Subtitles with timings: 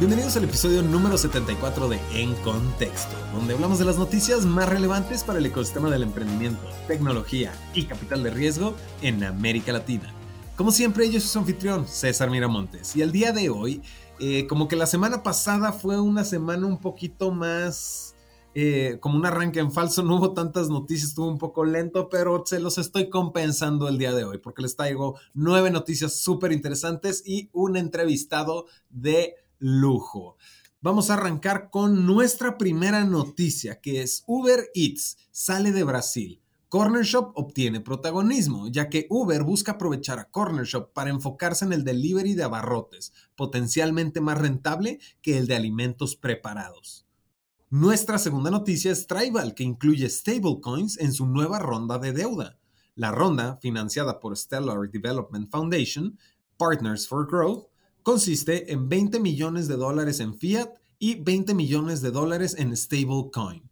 [0.00, 5.24] Bienvenidos al episodio número 74 de En Contexto, donde hablamos de las noticias más relevantes
[5.24, 10.10] para el ecosistema del emprendimiento, tecnología y capital de riesgo en América Latina.
[10.56, 13.82] Como siempre, yo soy su anfitrión, César Miramontes, y el día de hoy,
[14.20, 18.14] eh, como que la semana pasada fue una semana un poquito más...
[18.54, 22.42] Eh, como un arranque en falso, no hubo tantas noticias, estuvo un poco lento, pero
[22.46, 27.22] se los estoy compensando el día de hoy porque les traigo nueve noticias súper interesantes
[27.24, 30.36] y un entrevistado de lujo.
[30.80, 36.42] Vamos a arrancar con nuestra primera noticia, que es Uber Eats sale de Brasil.
[36.70, 41.72] Corner Shop obtiene protagonismo, ya que Uber busca aprovechar a Corner Shop para enfocarse en
[41.72, 47.06] el delivery de abarrotes, potencialmente más rentable que el de alimentos preparados.
[47.68, 52.58] Nuestra segunda noticia es Tribal, que incluye stablecoins en su nueva ronda de deuda.
[52.94, 56.18] La ronda, financiada por Stellar Development Foundation,
[56.56, 57.66] Partners for Growth,
[58.02, 63.70] consiste en 20 millones de dólares en fiat y 20 millones de dólares en stablecoin.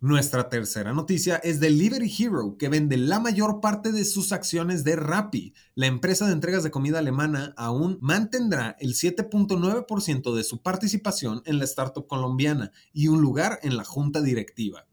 [0.00, 4.94] Nuestra tercera noticia es Delivery Hero, que vende la mayor parte de sus acciones de
[4.94, 5.54] Rappi.
[5.74, 11.58] La empresa de entregas de comida alemana aún mantendrá el 7.9% de su participación en
[11.58, 14.86] la startup colombiana y un lugar en la junta directiva.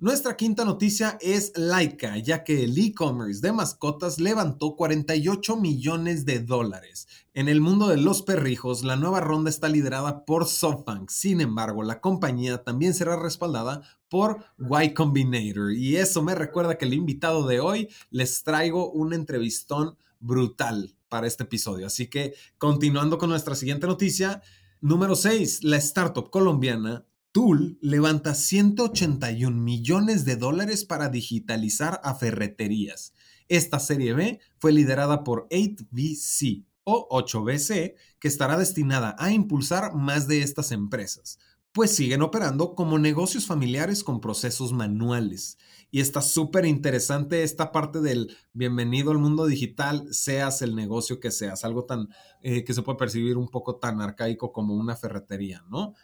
[0.00, 6.38] Nuestra quinta noticia es Laika, ya que el e-commerce de mascotas levantó 48 millones de
[6.38, 7.06] dólares.
[7.34, 11.10] En el mundo de los perrijos, la nueva ronda está liderada por SoftBank.
[11.10, 14.42] Sin embargo, la compañía también será respaldada por
[14.80, 15.74] Y Combinator.
[15.74, 21.26] Y eso me recuerda que el invitado de hoy les traigo un entrevistón brutal para
[21.26, 21.86] este episodio.
[21.86, 24.40] Así que, continuando con nuestra siguiente noticia,
[24.80, 33.14] número 6, la startup colombiana Tool levanta 181 millones de dólares para digitalizar a ferreterías.
[33.48, 40.26] Esta serie B fue liderada por 8VC o 8BC, que estará destinada a impulsar más
[40.26, 41.38] de estas empresas,
[41.70, 45.56] pues siguen operando como negocios familiares con procesos manuales.
[45.92, 51.30] Y está súper interesante esta parte del bienvenido al mundo digital, seas el negocio que
[51.30, 52.08] seas, algo tan
[52.42, 55.94] eh, que se puede percibir un poco tan arcaico como una ferretería, ¿no?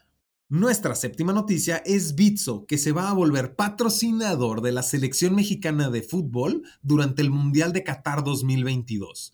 [0.48, 5.90] Nuestra séptima noticia es Bitso, que se va a volver patrocinador de la selección mexicana
[5.90, 9.32] de fútbol durante el Mundial de Qatar 2022.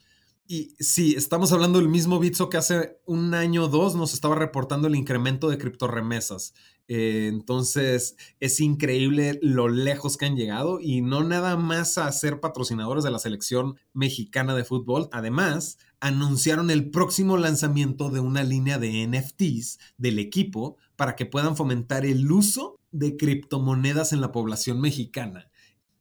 [0.48, 4.36] Y sí, estamos hablando del mismo Bitso que hace un año o dos nos estaba
[4.36, 6.54] reportando el incremento de criptoremesas.
[6.88, 12.40] Eh, entonces, es increíble lo lejos que han llegado y no nada más a ser
[12.40, 15.08] patrocinadores de la selección mexicana de fútbol.
[15.12, 21.56] Además, anunciaron el próximo lanzamiento de una línea de NFTs del equipo para que puedan
[21.56, 25.50] fomentar el uso de criptomonedas en la población mexicana.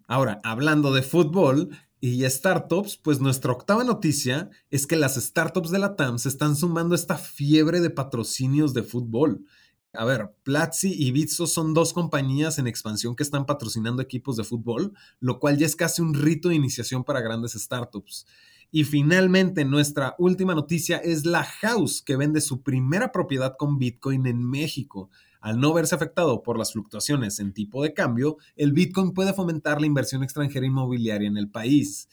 [0.08, 1.70] Ahora, hablando de fútbol
[2.02, 6.56] y startups, pues nuestra octava noticia es que las startups de la TAM se están
[6.56, 9.46] sumando a esta fiebre de patrocinios de fútbol.
[9.94, 14.46] A ver, Platzi y Bitso son dos compañías en expansión que están patrocinando equipos de
[14.46, 18.26] fútbol, lo cual ya es casi un rito de iniciación para grandes startups.
[18.72, 24.28] Y finalmente, nuestra última noticia es la House, que vende su primera propiedad con Bitcoin
[24.28, 25.10] en México.
[25.42, 29.82] Al no verse afectado por las fluctuaciones en tipo de cambio, el Bitcoin puede fomentar
[29.82, 32.08] la inversión extranjera inmobiliaria en el país.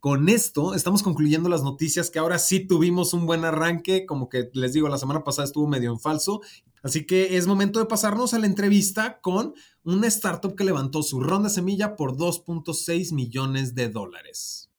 [0.00, 4.50] Con esto estamos concluyendo las noticias que ahora sí tuvimos un buen arranque, como que
[4.52, 6.40] les digo, la semana pasada estuvo medio en falso,
[6.82, 9.54] así que es momento de pasarnos a la entrevista con
[9.84, 14.72] una startup que levantó su ronda semilla por 2.6 millones de dólares.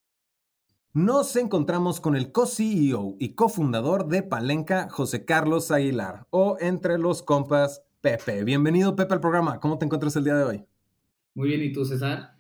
[0.95, 7.23] Nos encontramos con el co-CEO y cofundador de Palenca, José Carlos Aguilar, o entre los
[7.23, 8.43] compas, Pepe.
[8.43, 9.59] Bienvenido, Pepe, al programa.
[9.59, 10.65] ¿Cómo te encuentras el día de hoy?
[11.33, 12.37] Muy bien, ¿y tú, César?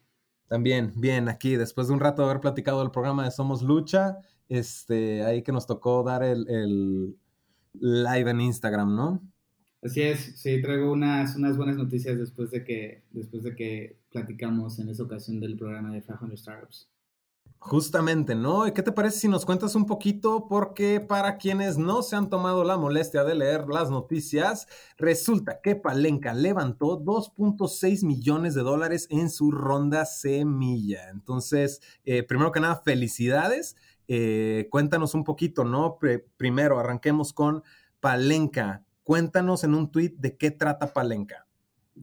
[0.47, 4.19] También, bien, aquí, después de un rato de haber platicado del programa de Somos Lucha,
[4.49, 7.17] este, ahí que nos tocó dar el, el
[7.73, 9.32] live en Instagram, ¿no?
[9.83, 14.79] Así es, sí, traigo unas, unas buenas noticias después de, que, después de que platicamos
[14.79, 16.89] en esa ocasión del programa de 500 Startups.
[17.65, 18.67] Justamente, ¿no?
[18.67, 20.47] ¿Y qué te parece si nos cuentas un poquito?
[20.49, 25.77] Porque para quienes no se han tomado la molestia de leer las noticias, resulta que
[25.77, 31.09] Palenca levantó 2.6 millones de dólares en su ronda semilla.
[31.09, 33.77] Entonces, eh, primero que nada, felicidades.
[34.09, 35.99] Eh, cuéntanos un poquito, ¿no?
[36.35, 37.63] primero, arranquemos con
[38.01, 38.83] Palenca.
[39.03, 41.45] Cuéntanos en un tweet de qué trata Palenca.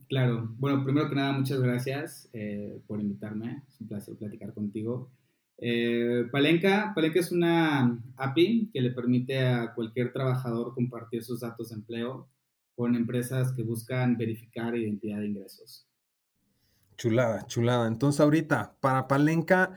[0.08, 3.62] Claro, bueno, primero que nada, muchas gracias eh, por invitarme.
[3.68, 5.10] Es un placer platicar contigo.
[5.58, 11.68] Eh, Palenca, Palenca es una API que le permite a cualquier trabajador compartir sus datos
[11.68, 12.28] de empleo
[12.74, 15.86] con empresas que buscan verificar identidad de ingresos.
[16.96, 17.86] Chulada, chulada.
[17.88, 19.72] Entonces ahorita, para Palenca,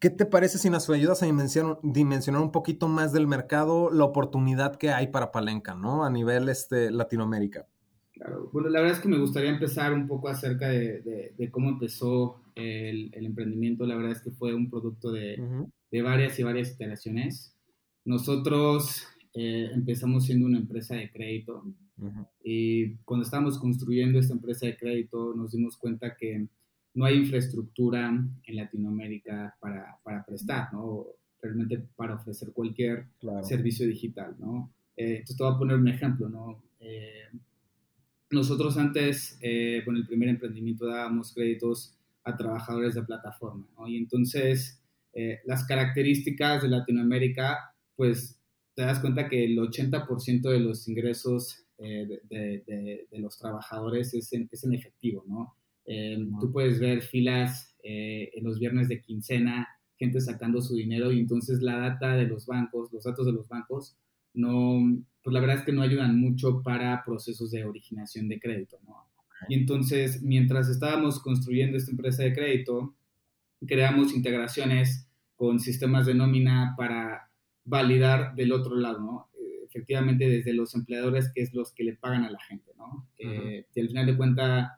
[0.00, 4.76] ¿Qué te parece si nos ayudas a dimensionar, un poquito más del mercado, la oportunidad
[4.76, 6.04] que hay para Palenca, ¿no?
[6.04, 7.66] A nivel este, Latinoamérica.
[8.12, 12.40] Claro, bueno, la verdad es que me gustaría empezar un poco acerca de, cómo empezó
[12.54, 13.86] el, emprendimiento.
[13.86, 15.36] La verdad es que fue un producto de,
[16.02, 17.56] varias y varias iteraciones.
[18.04, 19.04] Nosotros
[19.34, 21.64] eh, empezamos siendo una empresa de crédito
[22.44, 26.46] y cuando estábamos construyendo esta empresa de crédito nos dimos cuenta que
[26.98, 31.06] no hay infraestructura en Latinoamérica para, para prestar, ¿no?
[31.40, 33.06] Realmente para ofrecer cualquier
[33.44, 34.72] servicio digital, ¿no?
[34.96, 36.60] Eh, entonces te voy a poner un ejemplo, ¿no?
[36.80, 37.28] Eh,
[38.30, 43.86] nosotros antes, eh, con el primer emprendimiento, dábamos créditos a trabajadores de plataforma, ¿no?
[43.86, 44.82] Y entonces
[45.46, 48.38] las características de Latinoamérica, pues
[48.74, 54.32] te das cuenta que el 80% de los ingresos de, de, de, los trabajadores es
[54.32, 55.57] en, es en efectivo, ¿no?
[55.88, 61.10] Em, tú puedes ver filas eh, en los viernes de quincena, gente sacando su dinero
[61.10, 63.96] y entonces la data de los bancos, los datos de los bancos,
[64.34, 68.78] no, pues la verdad es que no ayudan mucho para procesos de originación de crédito,
[68.86, 69.08] ¿no?
[69.48, 72.94] Y entonces, mientras estábamos construyendo esta empresa de crédito,
[73.66, 77.30] creamos integraciones con sistemas de nómina para
[77.64, 79.28] validar del otro lado, ¿no?
[79.40, 83.08] Eh, efectivamente, desde los empleadores, que es los que le pagan a la gente, ¿no?
[83.18, 84.70] Eh, y al final de cuentas,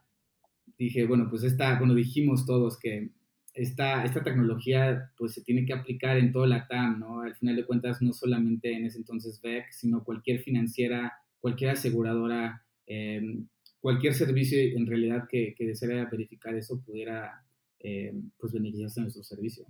[0.85, 3.11] dije, bueno, pues esta, bueno, dijimos todos que
[3.53, 7.21] esta, esta tecnología pues se tiene que aplicar en toda la TAM, ¿no?
[7.21, 12.65] Al final de cuentas, no solamente en ese entonces BEC, sino cualquier financiera, cualquier aseguradora,
[12.87, 13.47] em,
[13.79, 15.71] cualquier servicio en realidad que, que
[16.11, 17.43] verificar eso pudiera
[17.79, 19.65] em, pues beneficiarse de nuestro servicio.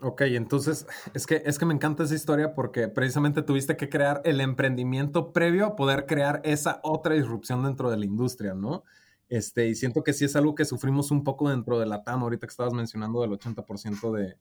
[0.00, 4.20] Ok, entonces es que, es que me encanta esa historia porque precisamente tuviste que crear
[4.24, 8.84] el emprendimiento previo a poder crear esa otra disrupción dentro de la industria, ¿no?
[9.32, 12.22] Este, y siento que sí es algo que sufrimos un poco dentro de la TAM,
[12.22, 14.34] ahorita que estabas mencionando del 80% de,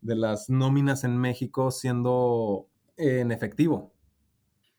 [0.00, 2.66] de las nóminas en México siendo
[2.96, 3.92] en efectivo.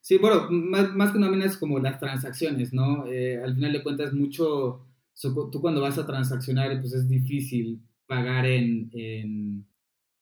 [0.02, 3.08] Sí, bueno, más, más que nóminas como las transacciones, ¿no?
[3.08, 4.86] Eh, al final de cuentas, mucho,
[5.50, 9.66] tú cuando vas a transaccionar, pues es difícil pagar en, en,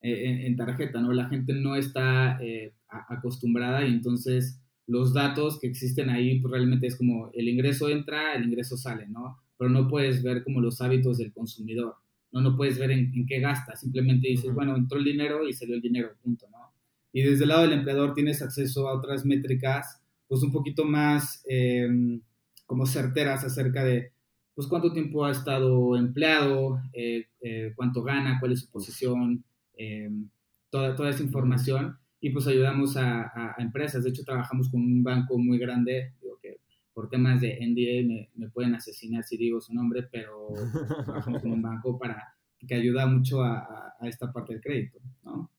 [0.02, 1.14] en, tarjeta, ¿no?
[1.14, 6.88] La gente no está eh, acostumbrada y entonces los datos que existen ahí, pues realmente
[6.88, 9.40] es como el ingreso entra, el ingreso sale, ¿no?
[9.58, 11.96] Pero no puedes ver como los hábitos del consumidor,
[12.32, 12.42] ¿no?
[12.42, 15.82] No puedes ver en, qué gasta, simplemente dices, bueno, entró el dinero y salió el
[15.82, 16.74] dinero, punto, ¿no?
[17.14, 21.44] Y desde el lado del empleador tienes acceso a otras métricas, pues un poquito más
[21.48, 22.22] em,
[22.66, 24.12] como certeras acerca de,
[24.56, 29.44] pues cuánto tiempo ha estado empleado, eh, eh, cuánto gana, cuál es su posición,
[29.78, 30.30] em,
[30.70, 34.04] toda, toda esa información y pues ayudamos a, empresas.
[34.04, 36.62] De hecho, trabajamos con un banco muy grande, digo que
[36.94, 40.50] por temas de NDA me, pueden asesinar si digo su nombre, pero
[41.06, 42.36] trabajamos con un banco para
[42.66, 45.50] que ayuda mucho a, esta parte del crédito, ¿no?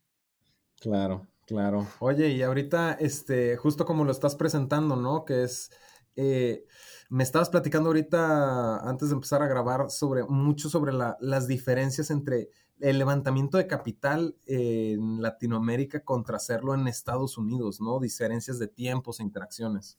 [0.81, 1.87] Claro, claro.
[1.99, 5.25] Oye, y ahorita, este, justo como lo estás presentando, ¿no?
[5.25, 5.70] Que es,
[6.17, 6.64] eh,
[7.09, 12.49] me estabas platicando ahorita, antes de empezar a grabar, sobre mucho sobre las diferencias entre
[12.81, 18.00] el levantamiento de capital en Latinoamérica contra hacerlo en Estados Unidos, ¿no?
[18.00, 19.99] Diferencias de tiempos e interacciones.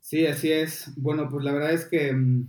[0.00, 0.92] Sí, así es.
[0.96, 2.46] Bueno, pues la verdad es que mm,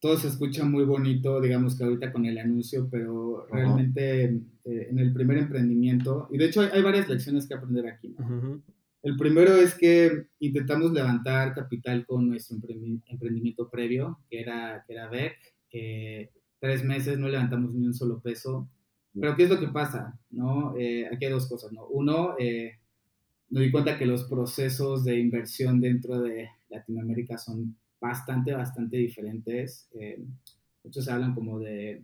[0.00, 4.98] todo se escucha muy bonito, digamos que ahorita con el anuncio, pero realmente eh, en
[4.98, 8.14] el primer emprendimiento, y de hecho hay, varias lecciones que aprender aquí.
[9.04, 15.08] El primero es que intentamos levantar capital con nuestro emprendimiento previo, que era, que era
[15.08, 15.36] BEC
[16.64, 18.66] tres meses no levantamos ni un solo peso.
[19.12, 20.18] Pero ¿qué es lo que pasa?
[20.30, 20.74] ¿no?
[20.78, 21.70] Eh, aquí hay dos cosas.
[21.72, 21.86] ¿no?
[21.88, 22.78] Uno, eh,
[23.50, 29.90] me di cuenta que los procesos de inversión dentro de Latinoamérica son bastante, bastante diferentes.
[30.00, 30.24] Eh,
[30.82, 32.02] muchos hablan como de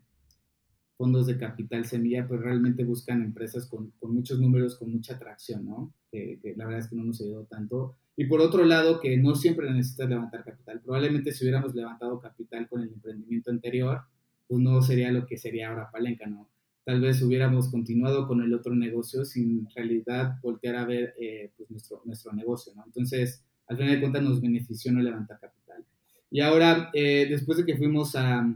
[1.00, 5.64] fondos de capital semilla, pero realmente buscan empresas con, con muchos números, con mucha atracción,
[5.64, 5.95] ¿no?
[6.12, 7.97] Que, que, la verdad es que no nos ayudó tanto.
[8.19, 10.83] Y por otro lado, que no siempre necesitas levantar capital.
[10.83, 14.02] Probablemente si hubiéramos levantado capital con el emprendimiento anterior,
[14.47, 16.50] pues no sería lo que sería ahora Palenca, ¿no?
[16.85, 21.71] Tal vez hubiéramos continuado con el otro negocio sin realidad voltear a ver eh, pues
[21.71, 22.85] nuestro, nuestro negocio, ¿no?
[22.85, 25.83] Entonces, al final de cuentas nos benefició no levantar capital.
[26.30, 28.47] Y ahora, eh, después de que fuimos a,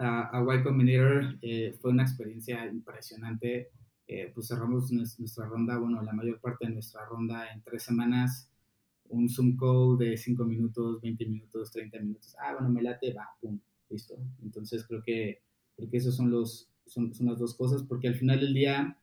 [0.00, 3.70] a, a Y Combinator, eh, fue una experiencia impresionante.
[4.34, 8.50] pues cerramos nuestra ronda, bueno, la mayor parte de nuestra ronda en tres semanas,
[9.10, 12.34] un Zoom call de 5 minutos, 20 minutos, 30 minutos.
[12.40, 14.14] Ah, bueno, me late, va, pum, Listo.
[14.42, 15.42] Entonces creo que,
[15.76, 18.96] creo que esos son, los, son, son las dos cosas, porque al final del día,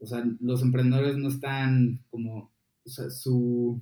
[0.00, 2.52] o sea, los emprendedores no están como,
[2.84, 3.80] o sea, su,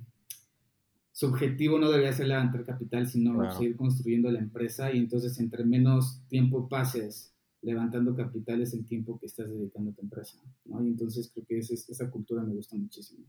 [1.19, 5.65] su objetivo no debería ser levantar capital, sino seguir construyendo la empresa y entonces entre
[5.65, 10.41] menos tiempo pases levantando capitales el tiempo que estás dedicando a tu empresa.
[10.63, 10.81] ¿no?
[10.81, 13.25] Y entonces creo que esa cultura me gusta muchísimo.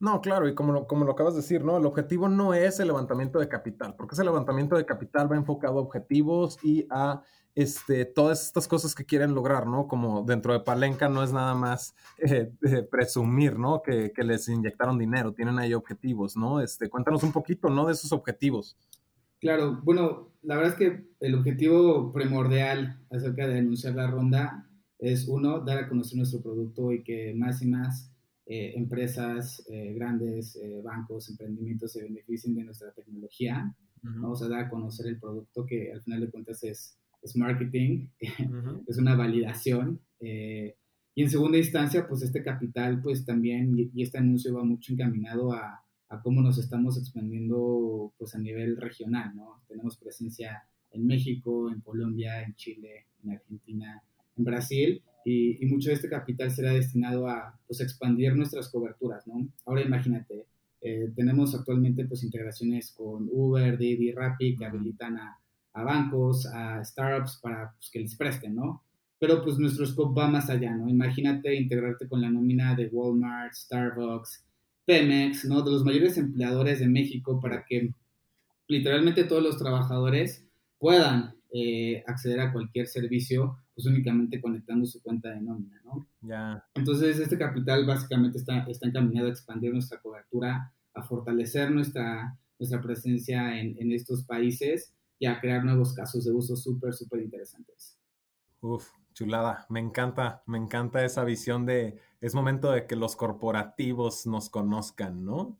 [0.00, 1.76] No, claro, y como lo, como lo acabas de decir, ¿no?
[1.76, 5.78] El objetivo no es el levantamiento de capital, porque ese levantamiento de capital va enfocado
[5.78, 7.22] a objetivos y a
[7.54, 9.86] este, todas estas cosas que quieren lograr, ¿no?
[9.86, 12.50] Como dentro de Palenca no es nada más eh,
[12.90, 13.82] presumir, ¿no?
[13.82, 16.62] Que, que, les inyectaron dinero, tienen ahí objetivos, ¿no?
[16.62, 17.86] Este, cuéntanos un poquito, ¿no?
[17.86, 18.78] De esos objetivos.
[19.38, 24.66] Claro, bueno, la verdad es que el objetivo primordial acerca de anunciar la ronda
[24.98, 28.10] es, uno, dar a conocer nuestro producto y que más y más
[28.52, 33.72] eh, empresas eh, grandes, eh, bancos, emprendimientos se beneficien de nuestra tecnología.
[34.02, 38.08] Vamos a dar a conocer el producto que al final de cuentas es, es marketing,
[38.88, 40.00] es una validación.
[40.20, 45.52] y en segunda instancia, pues este capital, pues también, y, este anuncio va mucho encaminado
[45.52, 49.62] a, a, cómo nos estamos expandiendo pues a nivel regional, ¿no?
[49.68, 54.09] Tenemos presencia en México, en Colombia, en Chile, en Argentina, en
[54.44, 59.48] Brasil, y, mucho de este capital será destinado a pues, expandir nuestras coberturas, ¿no?
[59.66, 60.46] Ahora imagínate,
[60.80, 65.38] eh, tenemos actualmente pues integraciones con Uber, Didi, Rappi que habilitan a,
[65.74, 68.82] a bancos, a startups para pues, que les presten, ¿no?
[69.18, 70.88] Pero pues nuestro scope va más allá, ¿no?
[70.88, 74.46] Imagínate integrarte con la nómina de Walmart, Starbucks,
[74.86, 75.62] Pemex, ¿no?
[75.62, 77.92] De los mayores empleadores de México para que
[78.66, 80.46] literalmente todos los trabajadores
[80.78, 86.06] puedan eh, acceder a cualquier servicio pues únicamente conectando su cuenta de nómina, ¿no?
[86.20, 86.62] Ya.
[86.74, 92.82] Entonces, este capital básicamente está, está encaminado a expandir nuestra cobertura, a fortalecer nuestra, nuestra
[92.82, 97.98] presencia en, en estos países y a crear nuevos casos de uso súper, súper interesantes.
[98.60, 104.26] Uf, chulada, me encanta, me encanta esa visión de, es momento de que los corporativos
[104.26, 105.58] nos conozcan, ¿no?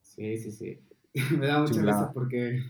[0.00, 0.80] Sí, sí, sí.
[1.38, 2.62] me da mucha gracia porque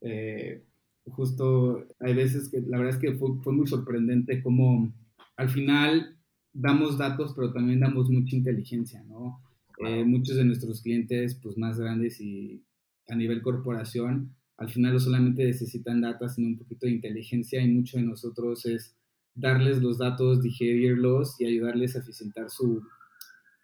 [0.00, 0.64] eh,
[1.10, 4.92] justo hay veces que la verdad es que fue, muy sorprendente cómo
[5.36, 6.16] al final
[6.52, 9.40] damos datos, pero también damos mucha inteligencia, ¿no?
[9.86, 12.64] Eh, muchos de nuestros clientes, pues más grandes y
[13.08, 17.68] a nivel corporación, al final no solamente necesitan datos, sino un poquito de inteligencia y
[17.70, 18.96] mucho de nosotros es
[19.34, 22.82] darles los datos, digerirlos y ayudarles a eficientar su,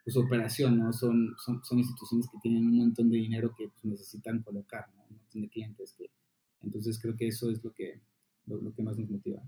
[0.06, 0.92] su operación, ¿no?
[0.92, 5.04] Son, son, son, instituciones que tienen un montón de dinero que pues, necesitan colocar, ¿no?
[5.08, 6.11] Un montón de clientes que
[6.62, 8.00] entonces creo que eso es lo que,
[8.47, 9.42] lo, que más nos motiva.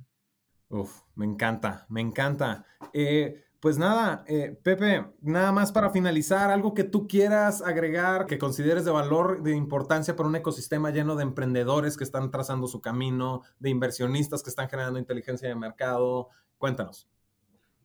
[0.68, 2.64] Uf, me encanta, me encanta.
[2.92, 8.36] Eh, pues nada, eh, Pepe, nada más para finalizar, algo que tú quieras agregar, que
[8.36, 12.82] consideres de valor, de importancia para un ecosistema lleno de emprendedores que están trazando su
[12.82, 16.28] camino, de inversionistas que están generando inteligencia de mercado.
[16.58, 17.08] Cuéntanos.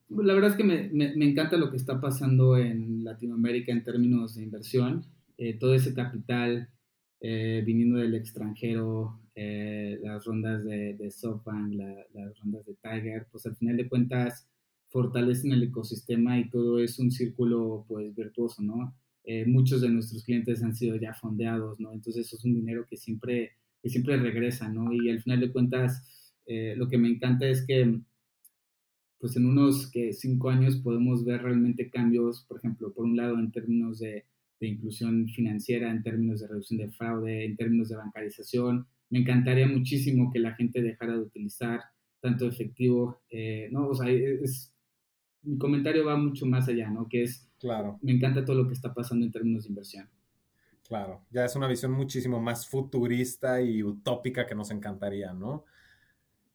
[0.09, 4.35] La verdad es que me, me, encanta lo que está pasando en Latinoamérica en términos
[4.35, 5.05] de inversión.
[5.37, 6.67] Eh, todo ese capital
[7.21, 11.73] eh, viniendo del extranjero, eh, las rondas de, de SoftBank,
[12.13, 14.47] las rondas de Tiger, pues al final de cuentas
[14.89, 18.95] fortalecen el ecosistema y todo es un círculo pues virtuoso, ¿no?
[19.23, 21.91] Eh, muchos de nuestros clientes han sido ya fondeados, ¿no?
[21.91, 23.51] Entonces eso es un dinero que siempre,
[23.83, 24.91] que siempre regresa, ¿no?
[24.93, 26.05] Y al final de cuentas
[26.77, 28.01] lo que me encanta es que
[29.19, 33.37] pues en unos que cinco años podemos ver realmente cambios, por ejemplo, por un lado
[33.37, 34.25] en términos de
[34.59, 38.87] de inclusión financiera, en términos de reducción de fraude, en términos de bancarización.
[39.09, 41.81] Me encantaría muchísimo que la gente dejara de utilizar
[42.19, 43.87] tanto efectivo, eh, ¿no?
[43.87, 44.73] O sea, es,
[45.43, 47.07] mi comentario va mucho más allá, ¿no?
[47.07, 47.97] Que es, claro.
[48.01, 50.09] me encanta todo lo que está pasando en términos de inversión.
[50.87, 55.63] Claro, ya es una visión muchísimo más futurista y utópica que nos encantaría, ¿no?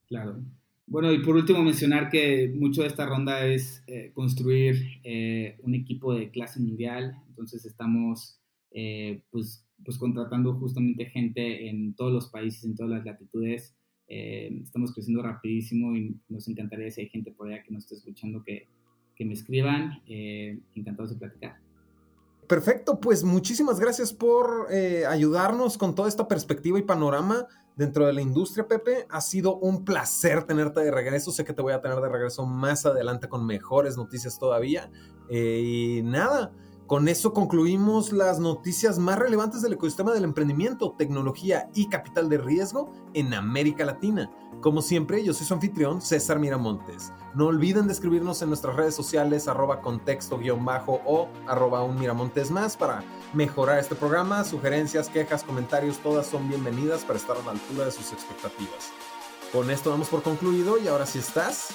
[0.08, 0.42] Claro.
[0.86, 5.74] Bueno, y por último mencionar que mucho de esta ronda es eh, construir eh, un
[5.74, 8.38] equipo de clase mundial, entonces estamos
[8.70, 13.74] eh, pues, pues contratando justamente gente en todos los países, en todas las latitudes,
[14.06, 18.44] estamos creciendo rapidísimo y nos encantaría si hay gente por allá que nos esté escuchando
[18.44, 18.68] que,
[19.16, 21.56] que me escriban, encantados de platicar.
[22.46, 24.68] Perfecto, pues muchísimas gracias por
[25.08, 29.06] ayudarnos con toda esta perspectiva y panorama dentro de la industria, Pepe.
[29.10, 31.32] Ha sido un placer tenerte de regreso.
[31.32, 34.90] Sé que te voy a tener de regreso más adelante con mejores noticias todavía.
[35.28, 36.52] Eh, y nada,
[36.86, 42.36] con eso concluimos las noticias más relevantes del ecosistema del emprendimiento, tecnología y capital de
[42.36, 44.30] riesgo en América Latina.
[44.60, 47.10] Como siempre, yo soy su anfitrión, César Miramontes.
[47.34, 51.96] No olviden de escribirnos en nuestras redes sociales, arroba contexto-bajo o arroba un
[52.50, 54.44] más para mejorar este programa.
[54.44, 58.92] Sugerencias, quejas, comentarios, todas son bienvenidas para estar a la altura de sus expectativas.
[59.52, 61.68] Con esto damos por concluido y ahora sí estás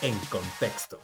[0.00, 0.98] en contexto.